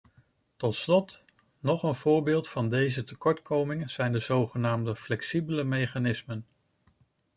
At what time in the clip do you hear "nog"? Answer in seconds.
1.59-1.83